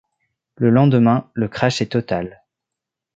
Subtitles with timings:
[0.55, 2.41] Le lendemain le krach est total.